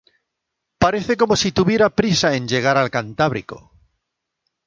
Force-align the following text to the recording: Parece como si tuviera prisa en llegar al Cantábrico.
Parece 0.83 1.13
como 1.21 1.33
si 1.41 1.51
tuviera 1.51 1.95
prisa 1.99 2.33
en 2.33 2.47
llegar 2.47 2.75
al 2.75 2.89
Cantábrico. 2.89 3.71